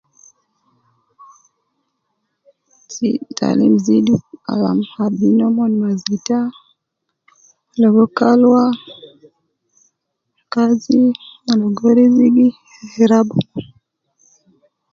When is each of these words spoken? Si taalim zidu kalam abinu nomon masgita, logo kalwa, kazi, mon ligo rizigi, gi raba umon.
Si 2.93 3.09
taalim 3.37 3.75
zidu 3.85 4.15
kalam 4.45 4.79
abinu 5.03 5.33
nomon 5.39 5.71
masgita, 5.81 6.37
logo 7.81 8.03
kalwa, 8.17 8.63
kazi, 10.53 11.01
mon 11.45 11.59
ligo 11.61 11.87
rizigi, 11.97 12.47
gi 12.91 13.03
raba 13.11 13.33
umon. 13.41 13.65